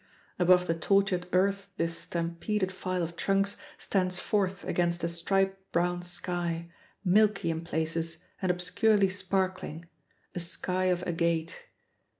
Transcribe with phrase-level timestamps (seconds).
[0.39, 6.01] Above the tortured earth, this stampeded file of trunks stands forth against a striped brown
[6.01, 6.71] sky,
[7.05, 9.85] milky in places and obscurely sparkling
[10.33, 11.65] a sky of agate.